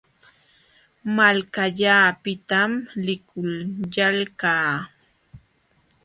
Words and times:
Malkallaapitam 1.15 2.71
likullalqaa. 3.05 4.73